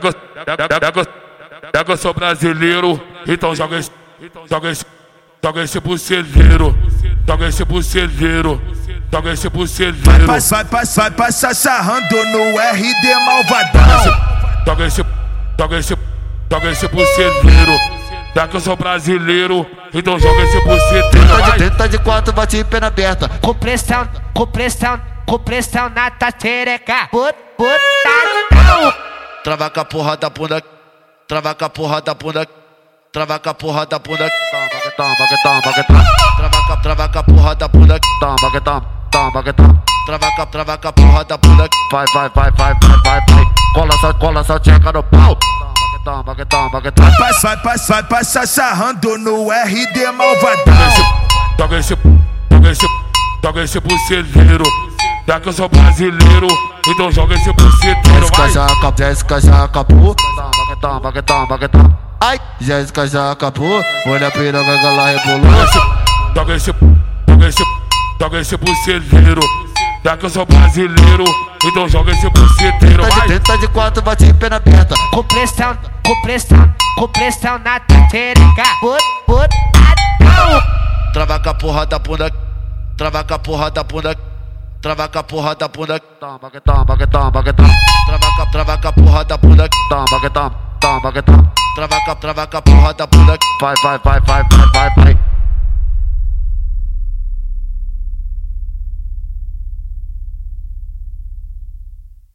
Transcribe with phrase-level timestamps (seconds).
[0.00, 1.08] pega, pega, pega,
[1.72, 3.90] pega, eu sou brasileiro, então joga esse,
[4.48, 4.84] joga esse,
[5.42, 6.76] joga esse buceleiro,
[7.26, 8.62] joga esse buceleiro,
[9.12, 10.26] joga esse buceleiro.
[10.26, 14.38] Vai, vai, vai, vai passar sarrando no RD malvadão.
[14.66, 15.04] Joga esse,
[15.58, 15.96] joga esse,
[16.50, 17.98] joga esse buceleiro.
[18.34, 20.60] Já que eu sou brasileiro, então joga esse
[21.40, 21.58] Vai.
[21.58, 23.28] tenta de quatro, bate pena aberta.
[23.40, 27.08] com pressão, com pressão, com pressão na tatereca.
[27.10, 27.97] Put, putadão.
[29.48, 30.62] Trava com a porra da bunda.
[31.26, 32.46] Trava com a porra da bunda.
[33.10, 34.28] Trava com a porra da bunda.
[34.50, 36.04] Toma, que toma, que toma, que toma.
[36.36, 37.98] Trava com Trava com a porra da bunda.
[38.20, 39.82] Toma, que toma, toma, que toma.
[40.04, 41.66] Trava com Trava com a porra da bunda.
[41.90, 43.44] Vai, vai, vai, vai, vai, vai, vai.
[43.72, 45.38] Cola essa, cola essa tcheca no pau.
[46.04, 46.90] Toma, que toma, que.
[47.00, 50.74] Vai, vai, vai, vai passar sarrando no RD malvadão.
[51.58, 51.96] Joga esse,
[52.52, 52.86] joga esse,
[53.42, 54.87] joga esse buceleiro.
[55.28, 56.46] Já que eu sou brasileiro,
[56.88, 58.20] então joga esse buceteiro.
[58.20, 58.50] Jéssica Vai.
[58.50, 60.14] já acabou, Jéssica já acabou.
[60.14, 61.98] Toma, que toma, que toma, que toma.
[62.18, 63.82] Ai, Jéssica já acabou.
[64.06, 65.66] Olha a piroga que ela rebolou.
[66.34, 66.74] Joga esse,
[67.28, 67.62] joga esse,
[68.18, 69.42] joga esse buceleiro.
[70.02, 71.24] Já que eu sou brasileiro,
[71.62, 73.02] então joga esse buceteiro.
[73.02, 73.28] Tá de Vai.
[73.28, 74.94] tenta de quatro, bate pena aberta.
[75.10, 75.76] Com pressão,
[76.06, 78.64] com pressão, com pressão na tatereca.
[78.80, 80.62] Put, putadão.
[81.12, 82.32] Trava com a porra da bunda.
[82.96, 84.27] Trava com a porra da bunda.
[84.80, 85.98] Trava com a porra da bunda.
[85.98, 87.42] Que toma, que toma, que toma.
[88.06, 89.68] Trava com a, trava com porra da bunda.
[89.68, 91.52] Que toma, que toma.
[91.74, 93.36] Trava com a, trava com porra da bunda.
[93.60, 95.37] Vai, vai, vai, vai, vai, vai, vai.